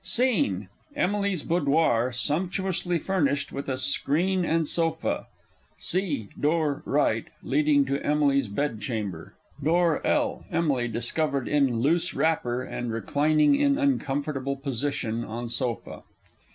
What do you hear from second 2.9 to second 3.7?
furnished with